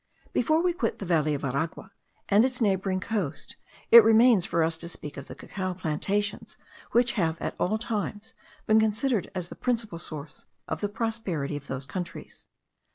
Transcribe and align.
Before 0.33 0.63
we 0.63 0.73
quit 0.73 0.97
the 0.97 1.05
valley 1.05 1.35
of 1.35 1.43
Aragua 1.43 1.91
and 2.27 2.43
its 2.43 2.59
neighbouring 2.59 2.99
coast, 2.99 3.55
it 3.91 4.03
remains 4.03 4.47
for 4.47 4.63
us 4.63 4.75
to 4.79 4.89
speak 4.89 5.15
of 5.15 5.27
the 5.27 5.35
cacao 5.35 5.75
plantations, 5.75 6.57
which 6.89 7.11
have 7.11 7.39
at 7.39 7.55
all 7.59 7.77
times 7.77 8.33
been 8.65 8.79
considered 8.79 9.29
as 9.35 9.49
the 9.49 9.55
principal 9.55 9.99
source 9.99 10.47
of 10.67 10.81
the 10.81 10.89
prosperity 10.89 11.55
of 11.55 11.67
those 11.67 11.85
countries. 11.85 12.47